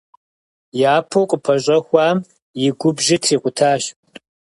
[0.93, 2.17] Япэу къыпэщӀэхуам
[2.65, 3.83] и губжьыр трикъутащ.